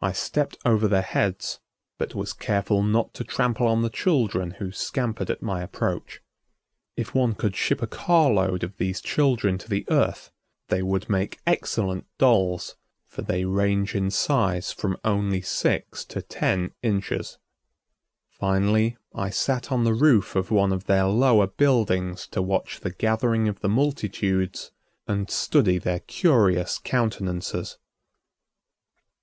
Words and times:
I 0.00 0.12
stepped 0.12 0.56
over 0.64 0.88
their 0.88 1.02
heads 1.02 1.60
but 1.98 2.14
was 2.14 2.32
careful 2.32 2.82
not 2.82 3.12
to 3.12 3.22
trample 3.22 3.66
on 3.66 3.82
the 3.82 3.90
children 3.90 4.52
who 4.52 4.72
scampered 4.72 5.28
at 5.28 5.42
my 5.42 5.60
approach. 5.60 6.22
If 6.96 7.14
one 7.14 7.34
could 7.34 7.54
ship 7.54 7.82
a 7.82 7.86
car 7.86 8.30
load 8.30 8.64
of 8.64 8.78
these 8.78 9.02
children 9.02 9.58
to 9.58 9.68
the 9.68 9.84
Earth, 9.90 10.30
they 10.68 10.80
would 10.82 11.10
make 11.10 11.40
excellent 11.46 12.06
dolls, 12.16 12.76
for 13.08 13.20
they 13.20 13.44
range 13.44 13.94
in 13.94 14.10
size 14.10 14.72
from 14.72 14.96
only 15.04 15.42
six 15.42 16.02
to 16.06 16.22
ten 16.22 16.70
inches. 16.82 17.36
Finally, 18.30 18.96
I 19.14 19.28
sat 19.28 19.70
on 19.70 19.84
the 19.84 19.92
roof 19.92 20.34
of 20.34 20.50
one 20.50 20.72
of 20.72 20.84
their 20.86 21.04
lower 21.08 21.46
buildings 21.46 22.26
to 22.28 22.40
watch 22.40 22.80
the 22.80 22.90
gathering 22.94 23.48
of 23.48 23.60
the 23.60 23.68
multitudes 23.68 24.70
and 25.06 25.28
study 25.30 25.76
their 25.76 26.00
curious 26.00 26.78
countenances. 26.78 27.76